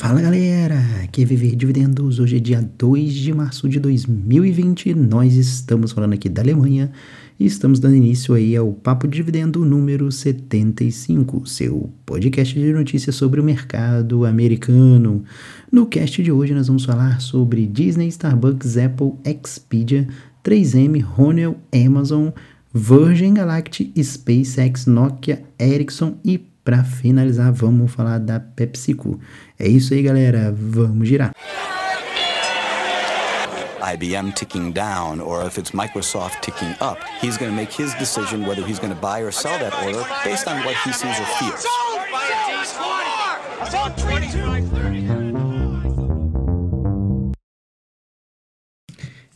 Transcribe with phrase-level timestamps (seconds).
[0.00, 2.18] Fala galera, aqui é Viver Dividendos.
[2.18, 4.94] Hoje é dia 2 de março de 2020.
[4.94, 6.90] Nós estamos falando aqui da Alemanha
[7.38, 13.14] e estamos dando início aí ao Papo de Dividendo número 75, seu podcast de notícias
[13.14, 15.22] sobre o mercado americano.
[15.70, 20.08] No cast de hoje nós vamos falar sobre Disney, Starbucks, Apple, Expedia,
[20.42, 22.30] 3M, Honel, Amazon,
[22.72, 26.38] Virgin Galactic, SpaceX, Nokia, Ericsson e
[26.70, 29.18] para finalizar, vamos falar da PepsiCo.
[29.58, 30.54] É isso aí, galera.
[30.56, 31.32] Vamos girar.
[33.92, 38.46] IBM ticking down or if it's Microsoft ticking up, he's going to make his decision
[38.46, 41.26] whether he's going to buy or sell that order based on what he sees or
[41.40, 41.66] feels.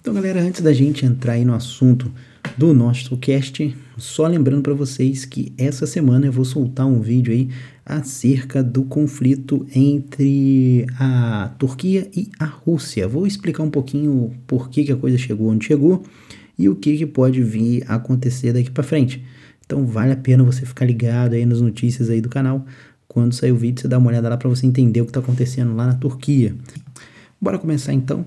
[0.00, 2.12] Então, galera, antes da gente entrar aí no assunto
[2.56, 3.76] do nosso cast.
[3.96, 7.48] Só lembrando para vocês que essa semana eu vou soltar um vídeo aí
[7.84, 13.06] acerca do conflito entre a Turquia e a Rússia.
[13.06, 16.02] Vou explicar um pouquinho por que, que a coisa chegou onde chegou
[16.58, 19.24] e o que, que pode vir a acontecer daqui para frente.
[19.64, 22.64] Então vale a pena você ficar ligado aí nas notícias aí do canal.
[23.08, 25.20] Quando sair o vídeo, você dá uma olhada lá para você entender o que está
[25.20, 26.54] acontecendo lá na Turquia.
[27.40, 28.24] Bora começar então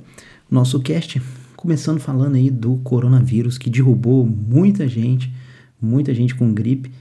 [0.50, 1.22] nosso cast
[1.58, 5.34] Começando falando aí do coronavírus que derrubou muita gente,
[5.82, 6.92] muita gente com gripe,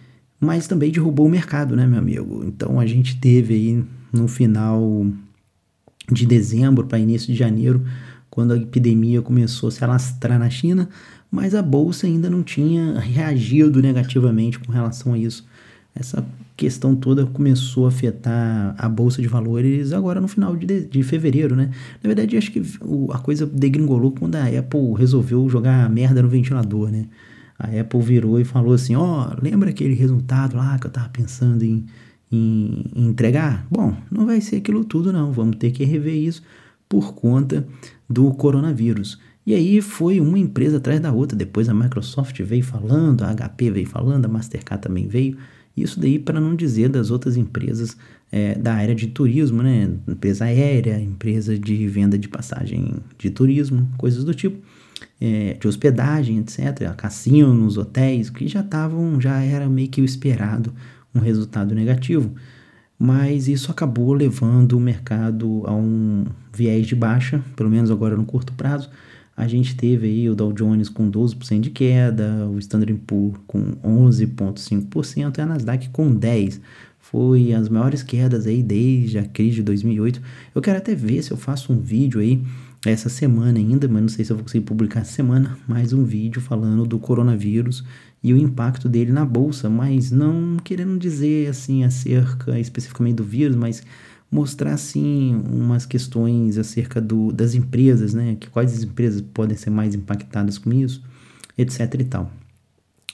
[0.41, 2.43] mas também derrubou o mercado, né, meu amigo?
[2.43, 5.07] Então a gente teve aí no final
[6.11, 7.85] de dezembro para início de janeiro,
[8.31, 10.89] quando a epidemia começou a se alastrar na China,
[11.31, 15.47] mas a bolsa ainda não tinha reagido negativamente com relação a isso.
[15.95, 21.03] Essa questão toda começou a afetar a bolsa de valores agora no final de, de
[21.03, 21.71] fevereiro, né?
[22.03, 26.29] Na verdade, acho que o, a coisa degringolou quando a Apple resolveu jogar merda no
[26.29, 27.07] ventilador, né?
[27.59, 31.09] A Apple virou e falou assim: Ó, oh, lembra aquele resultado lá que eu tava
[31.11, 31.85] pensando em,
[32.33, 33.67] em, em entregar?
[33.71, 35.33] Bom, não vai ser aquilo tudo, não.
[35.33, 36.43] Vamos ter que rever isso
[36.89, 37.67] por conta
[38.09, 39.19] do coronavírus.
[39.47, 41.37] E aí foi uma empresa atrás da outra.
[41.37, 45.37] Depois a Microsoft veio falando, a HP veio falando, a Mastercard também veio.
[45.77, 47.97] Isso daí para não dizer das outras empresas
[48.33, 49.91] é, da área de turismo, né?
[50.09, 54.59] Empresa aérea, empresa de venda de passagem de turismo, coisas do tipo,
[55.21, 56.95] é, de hospedagem, etc.
[56.97, 60.73] Cassinos, hotéis, que já estavam, já era meio que o esperado
[61.15, 62.33] um resultado negativo.
[62.99, 68.25] Mas isso acabou levando o mercado a um viés de baixa, pelo menos agora no
[68.25, 68.89] curto prazo,
[69.37, 73.73] a gente teve aí o Dow Jones com 12% de queda, o Standard Poor's com
[73.85, 76.61] 11,5% e a Nasdaq com 10%.
[76.99, 80.21] Foi as maiores quedas aí desde a crise de 2008.
[80.55, 82.43] Eu quero até ver se eu faço um vídeo aí
[82.85, 86.03] essa semana ainda, mas não sei se eu vou conseguir publicar essa semana, mais um
[86.03, 87.85] vídeo falando do coronavírus
[88.23, 93.55] e o impacto dele na bolsa, mas não querendo dizer assim acerca especificamente do vírus,
[93.55, 93.83] mas
[94.31, 98.37] mostrar assim umas questões acerca do, das empresas, né?
[98.39, 101.03] Que quais empresas podem ser mais impactadas com isso,
[101.57, 102.31] etc e tal.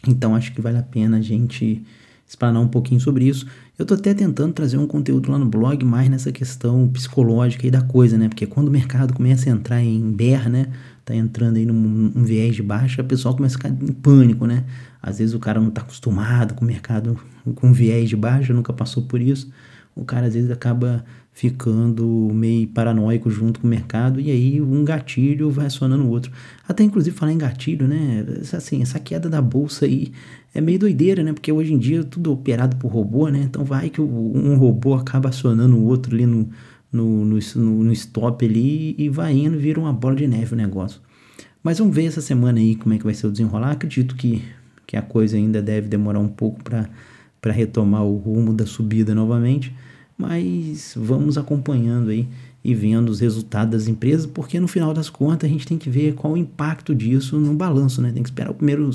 [0.06, 1.82] Então acho que vale a pena a gente
[2.26, 3.46] explanar um pouquinho sobre isso.
[3.78, 7.70] Eu tô até tentando trazer um conteúdo lá no blog mais nessa questão psicológica aí
[7.70, 8.28] da coisa, né?
[8.28, 10.68] Porque quando o mercado começa a entrar em bear, né?
[11.04, 14.46] Tá entrando aí num um viés de baixa, o pessoal começa a ficar em pânico,
[14.46, 14.64] né?
[15.02, 17.18] Às vezes o cara não tá acostumado com o mercado
[17.56, 19.50] com viés de baixa, nunca passou por isso
[19.94, 24.84] o cara às vezes acaba ficando meio paranoico junto com o mercado e aí um
[24.84, 26.30] gatilho vai acionando o outro.
[26.68, 28.24] Até inclusive falar em gatilho, né?
[28.52, 30.12] Assim, essa queda da bolsa aí
[30.54, 31.32] é meio doideira, né?
[31.32, 33.40] Porque hoje em dia é tudo operado por robô, né?
[33.44, 36.48] Então vai que um robô acaba acionando o outro ali no,
[36.92, 41.00] no, no, no stop ali e vai indo, vira uma bola de neve o negócio.
[41.62, 43.70] Mas vamos ver essa semana aí como é que vai ser o desenrolar.
[43.72, 44.42] Acredito que,
[44.86, 46.90] que a coisa ainda deve demorar um pouco para
[47.42, 49.74] para retomar o rumo da subida novamente,
[50.16, 52.28] mas vamos acompanhando aí
[52.64, 55.90] e vendo os resultados das empresas, porque no final das contas a gente tem que
[55.90, 58.12] ver qual o impacto disso no balanço, né?
[58.12, 58.88] Tem que esperar o primeiro,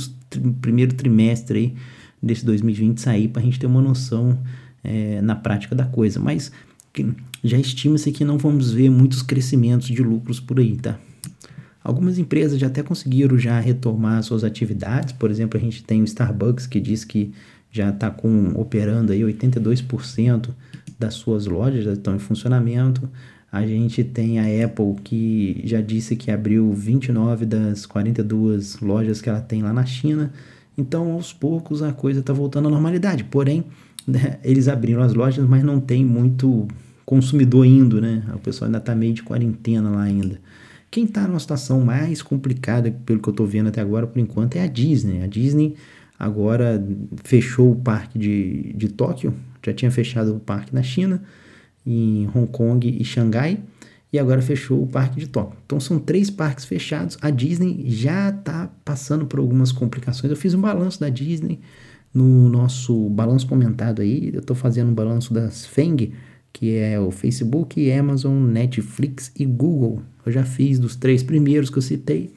[0.62, 1.76] primeiro trimestre aí
[2.24, 4.40] desse 2020 sair para a gente ter uma noção
[4.82, 6.18] é, na prática da coisa.
[6.18, 6.50] Mas
[7.44, 10.98] já estima-se que não vamos ver muitos crescimentos de lucros por aí, tá?
[11.84, 16.06] Algumas empresas já até conseguiram já retomar suas atividades, por exemplo, a gente tem o
[16.06, 17.32] Starbucks que diz que
[17.72, 18.16] já está
[18.56, 20.50] operando aí 82%
[20.98, 23.10] das suas lojas já estão em funcionamento.
[23.52, 29.30] A gente tem a Apple que já disse que abriu 29 das 42 lojas que
[29.30, 30.32] ela tem lá na China.
[30.78, 33.24] Então, aos poucos a coisa está voltando à normalidade.
[33.24, 33.64] Porém,
[34.06, 36.68] né, eles abriram as lojas, mas não tem muito
[37.06, 38.24] consumidor indo, né?
[38.34, 40.40] O pessoal ainda está meio de quarentena lá ainda.
[40.92, 44.56] Quem está numa situação mais complicada, pelo que eu estou vendo até agora, por enquanto,
[44.56, 45.24] é a Disney.
[45.24, 45.76] A Disney
[46.18, 46.84] agora
[47.24, 49.34] fechou o parque de, de Tóquio,
[49.66, 51.22] já tinha fechado o parque na China,
[51.86, 53.60] em Hong Kong e Xangai
[54.12, 55.58] e agora fechou o parque de Tóquio.
[55.66, 57.18] Então são três parques fechados.
[57.22, 60.32] A Disney já está passando por algumas complicações.
[60.32, 61.60] Eu fiz um balanço da Disney
[62.14, 64.32] no nosso balanço comentado aí.
[64.34, 66.14] Eu estou fazendo um balanço das FENG,
[66.54, 70.02] que é o Facebook, Amazon, Netflix e Google.
[70.26, 72.34] Eu já fiz dos três primeiros que eu citei.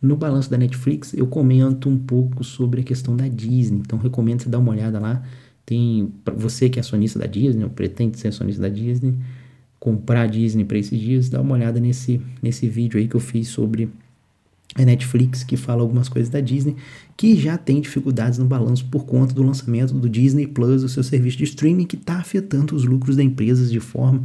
[0.00, 3.80] No balanço da Netflix eu comento um pouco sobre a questão da Disney.
[3.80, 5.22] Então recomendo você dar uma olhada lá.
[5.64, 9.14] Tem para você que é acionista da Disney, ou pretende ser acionista da Disney
[9.78, 13.20] comprar a Disney para esses dias, dá uma olhada nesse, nesse vídeo aí que eu
[13.20, 13.88] fiz sobre
[14.74, 16.76] a Netflix, que fala algumas coisas da Disney,
[17.16, 21.02] que já tem dificuldades no balanço por conta do lançamento do Disney Plus, o seu
[21.02, 24.22] serviço de streaming, que está afetando os lucros da empresa de forma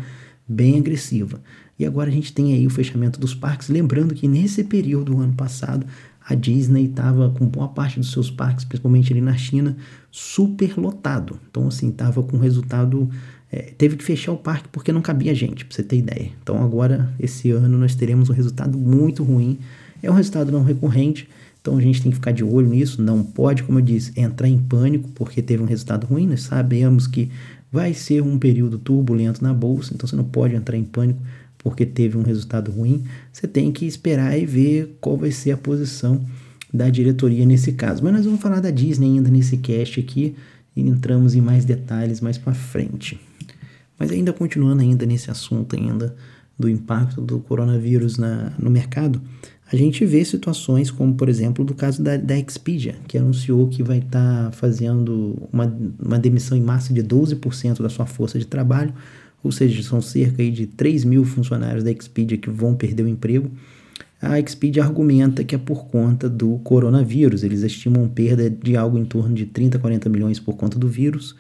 [0.47, 1.41] bem agressiva.
[1.77, 5.33] E agora a gente tem aí o fechamento dos parques, lembrando que nesse período, ano
[5.33, 5.85] passado,
[6.25, 9.75] a Disney estava com boa parte dos seus parques, principalmente ali na China,
[10.11, 11.39] super lotado.
[11.49, 13.09] Então, assim, estava com resultado
[13.53, 16.31] é, teve que fechar o parque porque não cabia gente, para você ter ideia.
[16.41, 19.59] Então agora, esse ano, nós teremos um resultado muito ruim.
[20.01, 21.29] É um resultado não recorrente,
[21.61, 22.99] então a gente tem que ficar de olho nisso.
[22.99, 26.25] Não pode, como eu disse, entrar em pânico porque teve um resultado ruim.
[26.25, 27.29] Nós sabemos que
[27.73, 31.19] vai ser um período turbulento na bolsa, então você não pode entrar em pânico
[31.57, 33.03] porque teve um resultado ruim.
[33.31, 36.23] Você tem que esperar e ver qual vai ser a posição
[36.71, 38.03] da diretoria nesse caso.
[38.03, 40.35] Mas nós vamos falar da Disney ainda nesse cast aqui
[40.75, 43.19] e entramos em mais detalhes mais para frente.
[43.97, 46.15] Mas ainda continuando ainda nesse assunto ainda
[46.59, 49.19] do impacto do coronavírus na, no mercado,
[49.71, 53.81] a gente vê situações como, por exemplo, do caso da, da Expedia, que anunciou que
[53.81, 55.65] vai estar tá fazendo uma,
[55.99, 58.93] uma demissão em massa de 12% da sua força de trabalho,
[59.43, 63.49] ou seja, são cerca de 3 mil funcionários da Expedia que vão perder o emprego.
[64.21, 69.03] A Expedia argumenta que é por conta do coronavírus, eles estimam perda de algo em
[69.03, 71.35] torno de 30, 40 milhões por conta do vírus,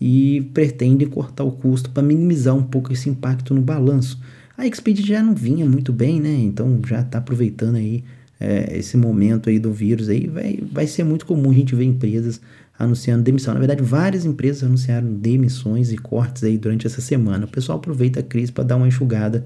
[0.00, 4.20] e pretende cortar o custo para minimizar um pouco esse impacto no balanço.
[4.56, 6.30] A Expedia já não vinha muito bem, né?
[6.30, 8.04] Então já está aproveitando aí
[8.38, 10.28] é, esse momento aí do vírus aí.
[10.28, 12.40] Vai, vai ser muito comum a gente ver empresas
[12.78, 13.54] anunciando demissão.
[13.54, 17.46] Na verdade, várias empresas anunciaram demissões e cortes aí durante essa semana.
[17.46, 19.44] O pessoal aproveita a crise para dar uma enxugada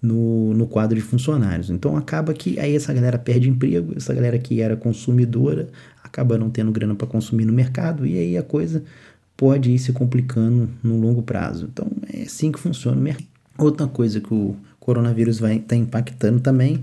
[0.00, 1.70] no, no quadro de funcionários.
[1.70, 5.68] Então acaba que aí essa galera perde emprego, essa galera que era consumidora
[6.02, 8.82] acaba não tendo grana para consumir no mercado e aí a coisa
[9.36, 11.68] pode ir se complicando no longo prazo.
[11.72, 13.39] Então é assim que funciona o mercado.
[13.60, 16.82] Outra coisa que o coronavírus vai estar tá impactando também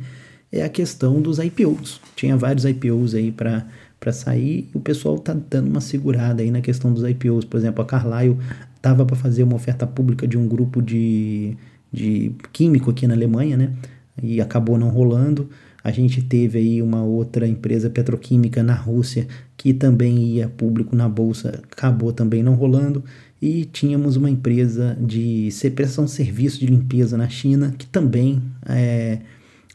[0.51, 1.99] é a questão dos IPOs.
[2.15, 3.65] Tinha vários IPOs aí para
[3.99, 7.45] para sair o pessoal está dando uma segurada aí na questão dos IPOs.
[7.45, 8.37] Por exemplo, a Carlyle
[8.75, 11.57] estava para fazer uma oferta pública de um grupo de,
[11.91, 13.73] de químico aqui na Alemanha, né?
[14.21, 15.49] E acabou não rolando.
[15.83, 21.09] A gente teve aí uma outra empresa petroquímica na Rússia que também ia público na
[21.09, 23.03] bolsa, acabou também não rolando.
[23.41, 29.19] E tínhamos uma empresa de prestação de serviço de limpeza na China que também é,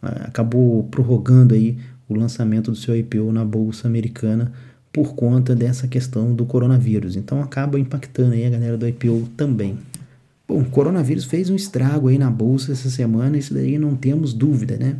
[0.02, 1.78] acabou prorrogando aí
[2.08, 4.52] o lançamento do seu IPO na bolsa americana
[4.92, 7.16] por conta dessa questão do coronavírus.
[7.16, 9.78] Então acaba impactando aí a galera do IPO também.
[10.46, 14.34] Bom, o coronavírus fez um estrago aí na bolsa essa semana, isso daí não temos
[14.34, 14.96] dúvida, né?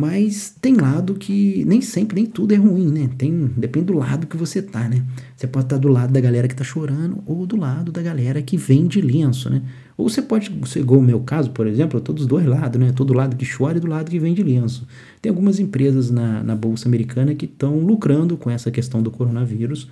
[0.00, 3.10] Mas tem lado que nem sempre, nem tudo é ruim, né?
[3.18, 5.04] Tem, depende do lado que você tá, né?
[5.36, 8.00] Você pode estar tá do lado da galera que tá chorando ou do lado da
[8.00, 9.60] galera que vende lenço, né?
[9.98, 12.92] Ou você pode, igual o meu caso, por exemplo, eu tô dos dois lados, né?
[12.96, 14.86] Todo lado que chora e do lado que vende lenço.
[15.20, 19.86] Tem algumas empresas na, na Bolsa Americana que estão lucrando com essa questão do coronavírus.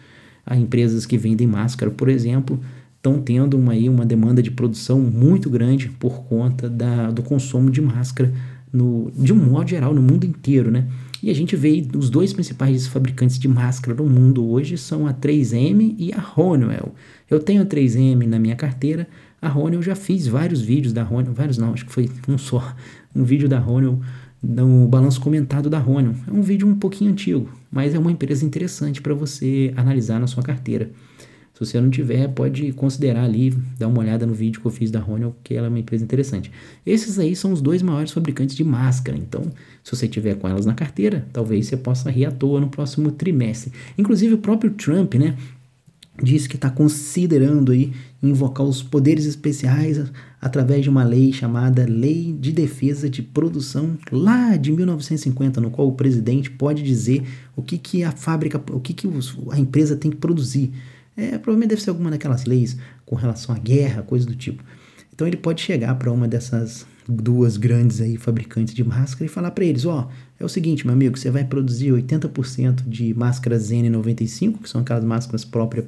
[0.47, 2.59] Há empresas que vendem máscara, por exemplo,
[2.97, 7.71] estão tendo uma, aí, uma demanda de produção muito grande por conta da, do consumo
[7.71, 8.33] de máscara
[8.73, 10.87] no, de um modo geral, no mundo inteiro, né?
[11.23, 15.13] E a gente vê os dois principais fabricantes de máscara no mundo hoje são a
[15.13, 16.95] 3M e a Honeywell.
[17.29, 19.09] Eu tenho a 3M na minha carteira,
[19.43, 22.75] a Honeywell já fiz vários vídeos da Honeywell, vários não, acho que foi um só,
[23.15, 24.01] um vídeo da Honeywell,
[24.43, 26.15] no balanço comentado da Honeywell.
[26.27, 30.27] É um vídeo um pouquinho antigo, mas é uma empresa interessante para você analisar na
[30.29, 30.91] sua carteira.
[31.59, 34.93] Se você não tiver, pode considerar ali, dar uma olhada no vídeo que eu fiz
[34.93, 36.53] da Ronel, que ela é uma empresa interessante.
[36.87, 39.43] Esses aí são os dois maiores fabricantes de máscara, então
[39.83, 43.11] se você tiver com elas na carteira, talvez você possa rir à toa no próximo
[43.11, 43.73] trimestre.
[43.99, 45.37] Inclusive o próprio Trump, né,
[46.23, 50.01] disse que está considerando aí invocar os poderes especiais
[50.41, 55.89] através de uma lei chamada Lei de Defesa de Produção lá de 1950, no qual
[55.89, 57.25] o presidente pode dizer
[57.57, 59.09] o que, que a fábrica, o que, que
[59.51, 60.73] a empresa tem que produzir.
[61.19, 64.63] É, provavelmente deve ser alguma daquelas leis com relação à guerra, coisa do tipo.
[65.13, 69.51] Então ele pode chegar para uma dessas duas grandes aí fabricantes de máscara e falar
[69.51, 73.73] para eles, ó, oh, é o seguinte, meu amigo, você vai produzir 80% de máscaras
[73.73, 75.85] N95, que são aquelas máscaras próprias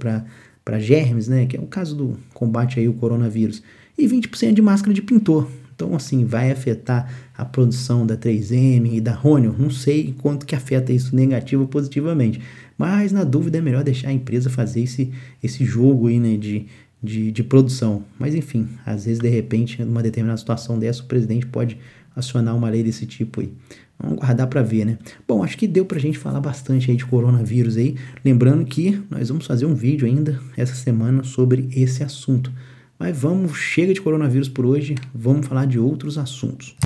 [0.65, 3.63] para germes, né, que é o caso do combate aí ao coronavírus.
[3.97, 5.49] e 20% de máscara de pintor.
[5.81, 9.55] Então, assim, vai afetar a produção da 3M e da Ronion?
[9.59, 12.39] Não sei quanto que afeta isso negativo ou positivamente.
[12.77, 15.11] Mas, na dúvida, é melhor deixar a empresa fazer esse,
[15.43, 16.67] esse jogo aí, né, de,
[17.03, 18.05] de, de produção.
[18.19, 21.79] Mas, enfim, às vezes, de repente, numa determinada situação dessa, o presidente pode
[22.15, 23.51] acionar uma lei desse tipo aí.
[23.99, 24.99] Vamos guardar para ver, né?
[25.27, 27.97] Bom, acho que deu pra gente falar bastante aí de coronavírus aí.
[28.23, 32.53] Lembrando que nós vamos fazer um vídeo ainda essa semana sobre esse assunto.
[33.01, 36.77] Mas vamos, chega de coronavírus por hoje, vamos falar de outros assuntos.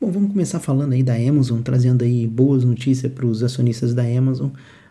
[0.00, 4.02] Bom, vamos começar falando aí da Amazon, trazendo aí boas notícias para os acionistas da
[4.02, 4.48] Amazon.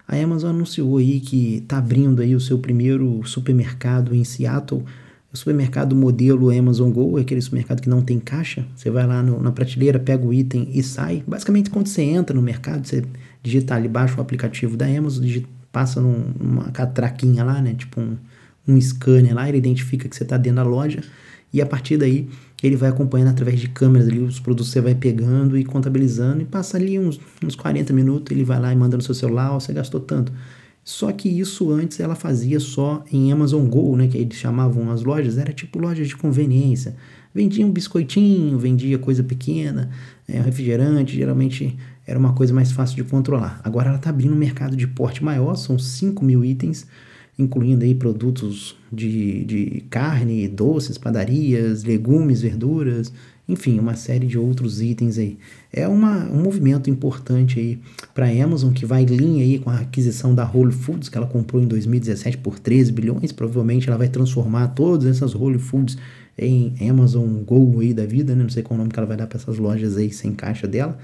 [0.08, 4.84] A Amazon anunciou aí que está abrindo aí o seu primeiro supermercado em Seattle
[5.32, 8.66] o supermercado modelo Amazon Go é aquele supermercado que não tem caixa.
[8.76, 11.24] Você vai lá no, na prateleira, pega o item e sai.
[11.28, 13.04] Basicamente, quando você entra no mercado, você
[13.44, 17.76] digita ali baixo o aplicativo da Amazon, digita, passa num, numa catraquinha lá, né?
[17.78, 18.16] Tipo um,
[18.68, 21.02] um scanner lá, ele identifica que você está dentro da loja.
[21.54, 22.28] E a partir daí,
[22.62, 26.42] ele vai acompanhando através de câmeras ali os produtos que você vai pegando e contabilizando.
[26.42, 29.56] E passa ali uns, uns 40 minutos, ele vai lá e manda no seu celular,
[29.56, 30.32] oh, você gastou tanto.
[30.84, 35.04] Só que isso antes ela fazia só em Amazon Go, né, que eles chamavam as
[35.04, 36.96] lojas, era tipo lojas de conveniência.
[37.36, 39.90] Vendia um biscoitinho, vendia coisa pequena,
[40.28, 43.60] é, refrigerante, geralmente era uma coisa mais fácil de controlar.
[43.66, 46.88] Agora ela está abrindo um mercado de porte maior, são 5 mil itens,
[47.38, 53.14] incluindo aí produtos de, de carne, doces, padarias, legumes, verduras,
[53.48, 55.38] enfim, uma série de outros itens aí.
[55.72, 57.80] É uma, um movimento importante aí
[58.14, 61.18] para a Amazon, que vai em linha aí com a aquisição da Whole Foods, que
[61.18, 63.32] ela comprou em 2017 por 13 bilhões.
[63.32, 65.98] Provavelmente ela vai transformar todas essas Whole Foods
[66.38, 68.44] em Amazon Go aí da vida, né?
[68.44, 70.98] Não sei qual nome que ela vai dar para essas lojas aí sem caixa dela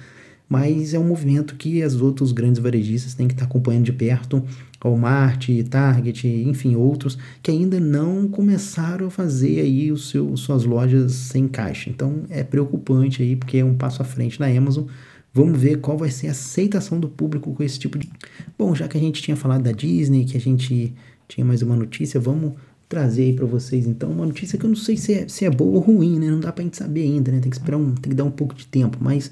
[0.53, 4.43] mas é um movimento que os outros grandes varejistas têm que estar acompanhando de perto,
[4.83, 11.13] Walmart, Target, enfim, outros que ainda não começaram a fazer aí o seu, suas lojas
[11.13, 11.89] sem caixa.
[11.89, 14.85] Então é preocupante aí, porque é um passo à frente na Amazon.
[15.33, 18.09] Vamos ver qual vai ser a aceitação do público com esse tipo de.
[18.57, 20.93] Bom, já que a gente tinha falado da Disney, que a gente
[21.27, 22.53] tinha mais uma notícia, vamos
[22.87, 25.49] trazer aí para vocês então uma notícia que eu não sei se é, se é
[25.49, 26.29] boa ou ruim, né?
[26.29, 27.39] Não dá pra gente saber ainda, né?
[27.39, 29.31] Tem que esperar um, tem que dar um pouco de tempo, mas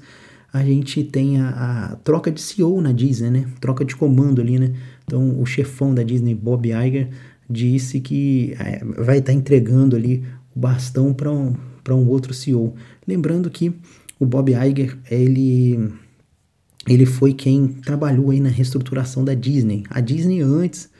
[0.52, 1.48] a gente tem a,
[1.92, 3.46] a, troca de CEO na Disney, né?
[3.58, 4.74] Troca de comando ali, né?
[5.04, 7.08] Então, o chefão da Disney, Bob Iger,
[7.48, 10.22] disse que é, vai estar tá entregando ali
[10.54, 11.56] o bastão para um,
[11.90, 12.74] um outro CEO.
[13.06, 13.72] Lembrando que
[14.20, 15.90] o Bob Iger, ele,
[16.86, 19.84] ele foi quem trabalhou aí na reestruturação da Disney.
[19.88, 20.90] A Disney antes,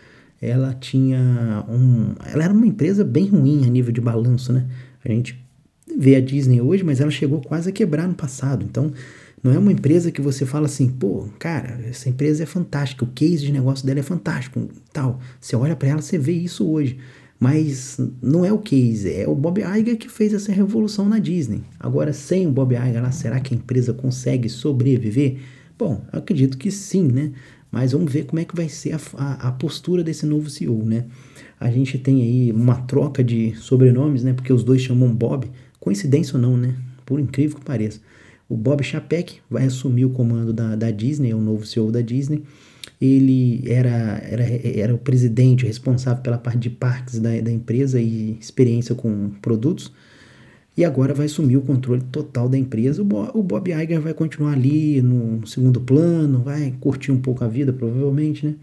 [0.41, 2.15] ela tinha um...
[2.25, 4.67] Ela era uma empresa bem ruim a nível de balanço, né?
[5.05, 5.39] A gente
[5.99, 8.65] vê a Disney hoje, mas ela chegou quase a quebrar no passado.
[8.65, 8.93] Então,
[9.43, 13.09] não é uma empresa que você fala assim, pô, cara, essa empresa é fantástica, o
[13.09, 15.19] case de negócio dela é fantástico, tal.
[15.41, 16.99] Você olha para ela, você vê isso hoje.
[17.41, 21.65] Mas não é o case, é o Bob Iger que fez essa revolução na Disney.
[21.81, 25.39] Agora, sem o Bob Iger lá, será que a empresa consegue sobreviver?
[25.77, 27.33] Bom, acredito que sim, né?
[27.69, 30.85] Mas vamos ver como é que vai ser a, a, a postura desse novo CEO,
[30.85, 31.07] né?
[31.59, 34.35] A gente tem aí uma troca de sobrenomes, né?
[34.35, 35.51] Porque os dois chamam Bob.
[35.81, 36.77] Coincidência ou não, né?
[37.05, 37.99] Por incrível que pareça.
[38.53, 42.03] O Bob Chapek vai assumir o comando da, da Disney, é o novo CEO da
[42.03, 42.43] Disney.
[43.01, 44.45] Ele era, era,
[44.79, 49.91] era o presidente responsável pela parte de parques da, da empresa e experiência com produtos.
[50.77, 53.03] E agora vai assumir o controle total da empresa.
[53.03, 53.07] O,
[53.39, 57.73] o Bob Iger vai continuar ali no segundo plano, vai curtir um pouco a vida,
[57.73, 58.55] provavelmente, né?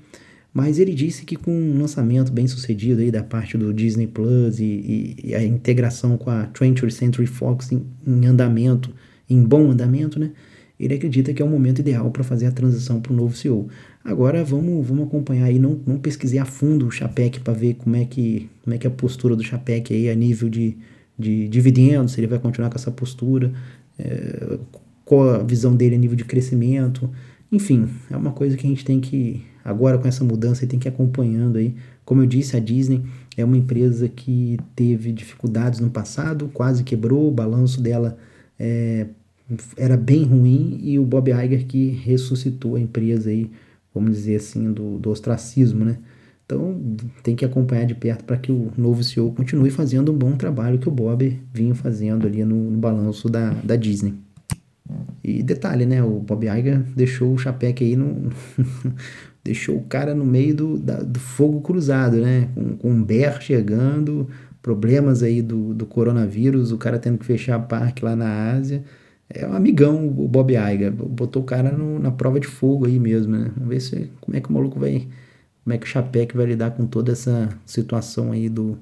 [0.54, 4.60] Mas ele disse que com um lançamento bem sucedido aí da parte do Disney Plus
[4.60, 8.92] e, e, e a integração com a 20th Century Fox em, em andamento
[9.30, 10.32] em bom andamento, né?
[10.80, 13.68] Ele acredita que é o momento ideal para fazer a transição para o novo CEO.
[14.04, 17.98] Agora vamos, vamos acompanhar aí, não, não pesquisei a fundo o Chapec para ver como
[17.98, 20.78] é, que, como é que é a postura do Chapec aí a nível de,
[21.18, 23.52] de dividendos, se ele vai continuar com essa postura,
[23.98, 24.58] é,
[25.04, 27.10] qual a visão dele a nível de crescimento.
[27.52, 30.88] Enfim, é uma coisa que a gente tem que, agora com essa mudança, tem que
[30.88, 31.76] ir acompanhando aí.
[32.06, 33.04] Como eu disse, a Disney
[33.36, 38.18] é uma empresa que teve dificuldades no passado, quase quebrou, o balanço dela
[38.58, 39.08] é,
[39.78, 43.50] era bem ruim e o Bob Iger que ressuscitou a empresa aí,
[43.94, 45.98] vamos dizer assim, do, do ostracismo, né?
[46.46, 46.80] Então
[47.22, 50.80] tem que acompanhar de perto para que o novo CEO continue fazendo um bom trabalho
[50.80, 54.16] que o Bob vinha fazendo ali no, no balanço da, da Disney.
[55.24, 56.04] E detalhe, né?
[56.04, 58.32] O Bob Iger deixou o Chapek aí no.
[59.44, 62.50] deixou o cara no meio do, da, do fogo cruzado, né?
[62.56, 64.28] Com, com o Bear chegando,
[64.60, 68.84] problemas aí do, do coronavírus, o cara tendo que fechar parque lá na Ásia
[69.30, 70.92] é um amigão, o Bob Iger.
[70.92, 73.52] Botou o cara no, na prova de fogo aí mesmo, né?
[73.56, 75.08] Vamos ver se, como é que o maluco vai.
[75.64, 78.78] Como é que o Chapec vai lidar com toda essa situação aí do,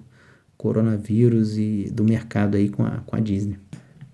[0.57, 3.57] coronavírus e do mercado aí com a, com a Disney.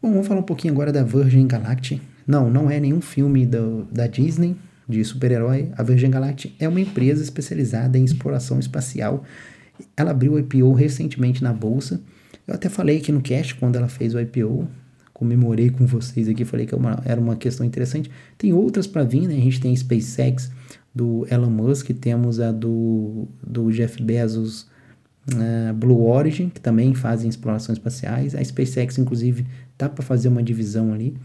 [0.02, 2.02] Bom, vamos falar um pouquinho agora da Virgin Galactic.
[2.28, 4.56] Não, não é nenhum filme do, da Disney
[4.88, 5.72] de super-herói.
[5.78, 9.24] A Virgin Galactic é uma empresa especializada em exploração espacial.
[9.96, 12.02] Ela abriu o IPO recentemente na bolsa.
[12.46, 14.68] Eu até falei aqui no cast quando ela fez o IPO,
[15.24, 18.12] comemorei com vocês aqui, falei que é era uma questão interessante.
[18.38, 19.36] Tem outras para vir, né?
[19.36, 20.52] A gente tem a SpaceX
[20.94, 24.68] do Elon Musk, temos a do, do Jeff Bezos,
[25.32, 28.36] uh, Blue Origin, que também fazem explorações espaciais.
[28.36, 29.46] A SpaceX, inclusive,
[29.78, 31.16] tá para fazer uma divisão ali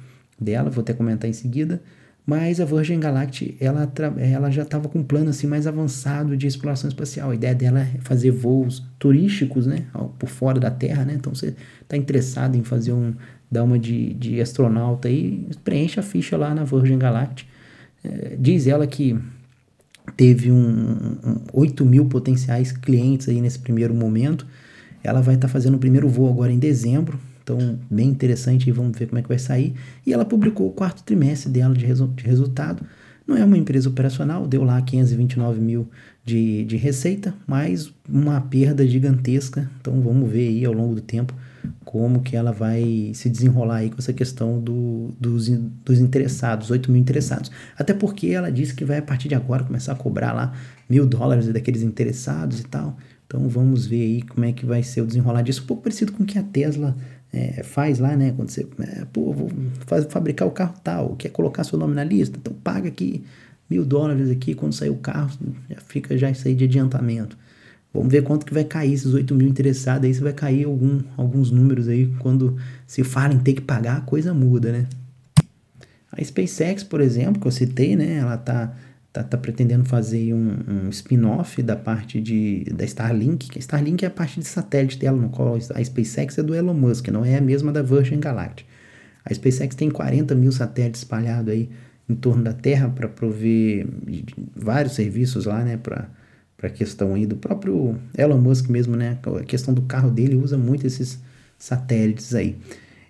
[0.40, 1.82] dela, vou até comentar em seguida.
[2.24, 6.46] Mas a Virgin Galactic, ela, ela já estava com um plano assim mais avançado de
[6.46, 7.30] exploração espacial.
[7.30, 9.86] A ideia dela é fazer voos turísticos, né,
[10.18, 11.14] por fora da Terra, né?
[11.14, 13.14] Então você está interessado em fazer um
[13.50, 17.46] dar uma de, de astronauta aí, preenche a ficha lá na Virgin Galactic.
[18.04, 19.18] É, diz ela que
[20.16, 24.46] teve um, um, 8 mil potenciais clientes aí nesse primeiro momento.
[25.02, 28.72] Ela vai estar tá fazendo o primeiro voo agora em dezembro, então bem interessante e
[28.72, 29.74] vamos ver como é que vai sair.
[30.06, 32.84] E ela publicou o quarto trimestre dela de, resu de resultado.
[33.26, 35.88] Não é uma empresa operacional, deu lá 529 mil
[36.24, 39.70] de, de receita, mas uma perda gigantesca.
[39.80, 41.34] Então vamos ver aí ao longo do tempo
[41.84, 45.48] como que ela vai se desenrolar aí com essa questão do, dos,
[45.84, 47.50] dos interessados, 8 mil interessados.
[47.76, 50.52] Até porque ela disse que vai a partir de agora começar a cobrar lá
[50.88, 52.96] mil dólares daqueles interessados e tal.
[53.26, 55.62] Então vamos ver aí como é que vai ser o desenrolar disso.
[55.62, 56.96] Um pouco parecido com o que a Tesla
[57.32, 58.32] é, faz lá, né?
[58.34, 59.50] Quando você, é, pô, vou
[60.08, 63.22] fabricar o carro tal, quer colocar seu nome na lista, então paga aqui
[63.68, 65.30] mil dólares aqui, quando sair o carro,
[65.68, 67.36] já fica já isso aí de adiantamento.
[67.98, 71.00] Vamos ver quanto que vai cair esses 8 mil interessados aí, se vai cair algum,
[71.16, 74.86] alguns números aí, quando se fala em ter que pagar, a coisa muda, né?
[76.12, 78.72] A SpaceX, por exemplo, que eu citei, né, ela tá,
[79.12, 84.04] tá, tá pretendendo fazer um, um spin-off da parte de, da Starlink, que a Starlink
[84.04, 87.24] é a parte de satélite dela, no qual a SpaceX é do Elon Musk, não
[87.24, 88.64] é a mesma da Virgin Galactic.
[89.24, 91.68] A SpaceX tem 40 mil satélites espalhados aí
[92.08, 93.88] em torno da Terra para prover
[94.54, 96.08] vários serviços lá, né, para
[96.58, 99.16] para a questão aí do próprio Elon Musk mesmo, né?
[99.40, 101.20] A questão do carro dele usa muito esses
[101.56, 102.56] satélites aí.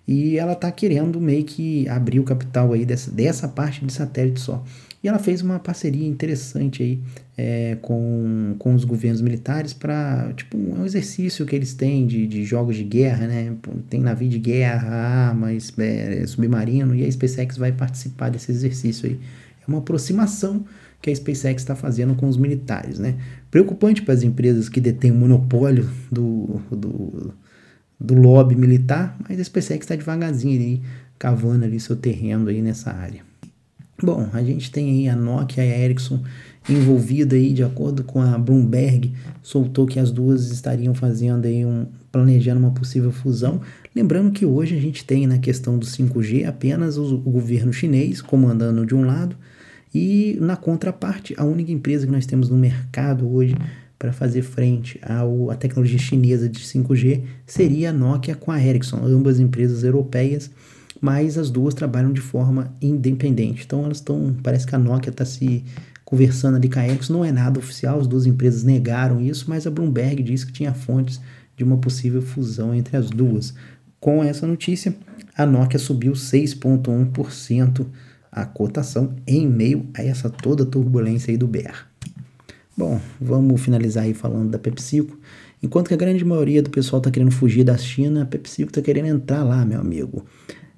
[0.06, 4.40] E ela está querendo meio que abrir o capital aí dessa, dessa parte de satélite
[4.40, 4.62] só.
[5.02, 7.00] E ela fez uma parceria interessante aí
[7.36, 12.44] é, com, com os governos militares para, tipo, um exercício que eles têm de, de
[12.44, 13.54] jogos de guerra, né?
[13.88, 14.88] Tem navio de guerra,
[15.28, 19.18] armas, é, submarino, e a SpaceX vai participar desse exercício aí.
[19.62, 20.64] É uma aproximação
[21.00, 22.98] que a SpaceX está fazendo com os militares.
[22.98, 23.16] Né?
[23.50, 27.34] Preocupante para as empresas que detêm o monopólio do, do,
[27.98, 30.82] do lobby militar, mas a SpaceX está devagarzinho
[31.18, 33.22] cavando ali seu terreno aí nessa área.
[34.00, 36.22] Bom, a gente tem aí a Nokia e a Ericsson
[36.68, 41.86] envolvida aí, de acordo com a Bloomberg, soltou que as duas estariam fazendo aí um
[42.12, 43.60] planejando uma possível fusão.
[43.94, 48.22] Lembrando que hoje a gente tem na questão do 5G apenas o, o governo chinês
[48.22, 49.36] comandando de um lado
[49.94, 53.56] e na contraparte, a única empresa que nós temos no mercado hoje
[53.98, 59.40] para fazer frente à tecnologia chinesa de 5G seria a Nokia com a Ericsson, ambas
[59.40, 60.50] empresas europeias,
[61.00, 63.64] mas as duas trabalham de forma independente.
[63.64, 65.64] Então elas estão, parece que a Nokia está se
[66.04, 69.66] conversando ali com a Ericsson, não é nada oficial, as duas empresas negaram isso, mas
[69.66, 71.20] a Bloomberg disse que tinha fontes
[71.56, 73.52] de uma possível fusão entre as duas.
[74.00, 74.94] Com essa notícia,
[75.36, 77.84] a Nokia subiu 6,1%
[78.30, 81.86] a cotação em meio a essa toda turbulência aí do BER.
[82.76, 85.18] Bom, vamos finalizar aí falando da PepsiCo.
[85.62, 88.80] Enquanto que a grande maioria do pessoal está querendo fugir da China, a PepsiCo está
[88.80, 90.24] querendo entrar lá, meu amigo.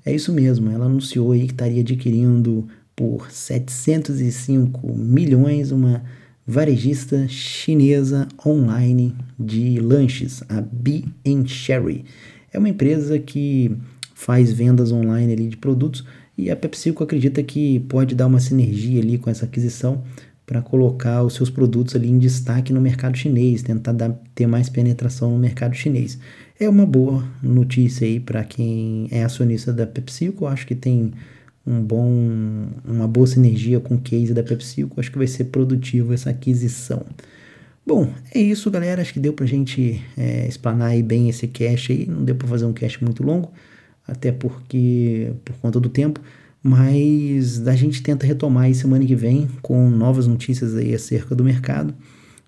[0.04, 6.02] É isso mesmo, ela anunciou aí que estaria adquirindo por 705 milhões uma
[6.46, 11.04] varejista chinesa online de lanches, a Be
[11.46, 12.04] Sherry.
[12.52, 13.76] É uma empresa que
[14.14, 16.04] faz vendas online ali de produtos
[16.40, 20.02] e a PepsiCo acredita que pode dar uma sinergia ali com essa aquisição
[20.46, 24.68] para colocar os seus produtos ali em destaque no mercado chinês, tentar dar, ter mais
[24.68, 26.18] penetração no mercado chinês.
[26.58, 31.12] É uma boa notícia aí para quem é acionista da PepsiCo, acho que tem
[31.64, 32.10] um bom,
[32.84, 37.04] uma boa sinergia com o case da PepsiCo, acho que vai ser produtivo essa aquisição.
[37.86, 41.46] Bom, é isso galera, acho que deu para a gente é, explanar aí bem esse
[41.46, 43.52] cache aí, não deu para fazer um cache muito longo,
[44.10, 46.20] até porque por conta do tempo,
[46.62, 51.44] mas a gente tenta retomar aí semana que vem com novas notícias aí acerca do
[51.44, 51.94] mercado.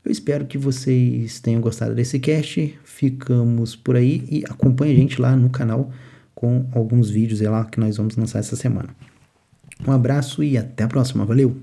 [0.04, 2.76] Eu espero que vocês tenham gostado desse cast.
[2.84, 5.90] Ficamos por aí e acompanhe a gente lá no canal
[6.34, 8.88] com alguns vídeos lá que nós vamos lançar essa semana.
[9.86, 11.24] Um abraço e até a próxima.
[11.24, 11.56] Valeu!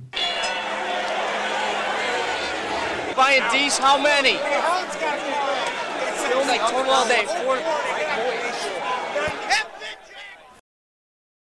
[3.15, 4.39] Buying how many?
[6.71, 7.25] total all day.
[7.25, 7.88] Four,